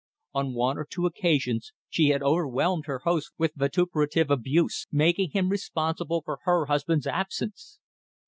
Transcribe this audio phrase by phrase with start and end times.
[0.33, 5.49] On one or two occasions she had overwhelmed her host with vituperative abuse, making him
[5.49, 7.77] responsible for her husband's absence.